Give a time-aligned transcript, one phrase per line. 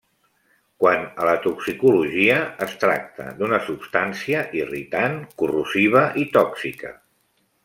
[0.83, 6.97] Quant a la toxicologia es tracta d'una substància irritant, corrosiva i tòxica.